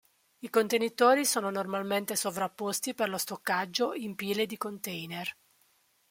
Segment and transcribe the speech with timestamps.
[0.39, 5.29] I contenitori sono normalmente sovrapposti per lo stoccaggio in pile di container.